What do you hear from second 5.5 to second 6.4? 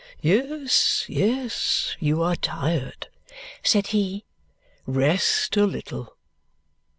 a little."